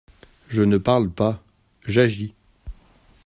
[0.49, 1.39] Je ne parle pas,
[1.85, 2.33] j’agis.